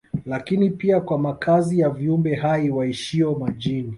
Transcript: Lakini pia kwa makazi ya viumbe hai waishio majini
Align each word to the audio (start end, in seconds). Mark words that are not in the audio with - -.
Lakini 0.25 0.69
pia 0.69 1.01
kwa 1.01 1.17
makazi 1.19 1.79
ya 1.79 1.89
viumbe 1.89 2.35
hai 2.35 2.69
waishio 2.69 3.35
majini 3.35 3.89